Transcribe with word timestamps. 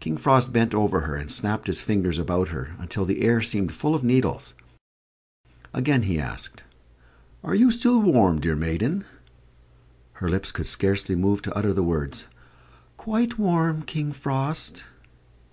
King 0.00 0.16
Frost 0.16 0.52
bent 0.52 0.74
over 0.74 1.02
her 1.02 1.14
and 1.14 1.30
snapped 1.30 1.68
his 1.68 1.80
fingers 1.80 2.18
about 2.18 2.48
her, 2.48 2.74
until 2.80 3.04
the 3.04 3.20
air 3.22 3.40
seemed 3.40 3.70
full 3.70 3.94
of 3.94 4.02
needles. 4.02 4.52
Again 5.72 6.02
he 6.02 6.18
asked, 6.18 6.64
"Are 7.44 7.54
you 7.54 7.70
still 7.70 8.02
warm, 8.02 8.40
dear 8.40 8.56
maiden?" 8.56 9.04
Her 10.14 10.28
lips 10.28 10.50
could 10.50 10.66
scarcely 10.66 11.14
move 11.14 11.40
to 11.42 11.54
utter 11.54 11.72
the 11.72 11.84
words, 11.84 12.26
"Quite 12.96 13.38
warm, 13.38 13.82
King 13.82 14.10
Frost." 14.10 14.82